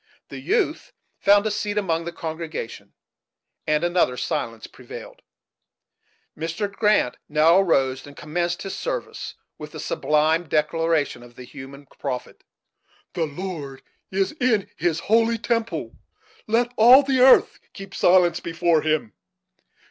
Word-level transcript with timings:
The 0.29 0.39
youth 0.39 0.93
found 1.19 1.45
a 1.45 1.51
seat 1.51 1.77
among 1.77 2.05
the 2.05 2.11
congregation, 2.11 2.93
and 3.67 3.83
another 3.83 4.17
silence 4.17 4.65
prevailed. 4.65 5.21
Mr. 6.35 6.71
Grant 6.73 7.17
now 7.29 7.59
arose 7.59 8.07
and 8.07 8.17
commenced 8.17 8.63
his 8.63 8.75
service 8.75 9.35
with 9.59 9.73
the 9.73 9.79
sublime 9.79 10.49
declaration 10.49 11.21
of 11.21 11.35
the 11.35 11.43
Hebrew 11.43 11.85
prophet: 11.99 12.43
"The 13.13 13.27
Lord 13.27 13.83
is 14.09 14.31
in 14.39 14.71
His 14.75 15.01
holy 15.01 15.37
temple; 15.37 15.95
let 16.47 16.73
all 16.77 17.03
the 17.03 17.19
earth 17.19 17.59
keep 17.71 17.93
silence 17.93 18.39
before 18.39 18.81
Him." 18.81 19.13